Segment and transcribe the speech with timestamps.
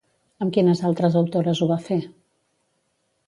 [0.45, 1.99] Amb quines altres autores ho va fer?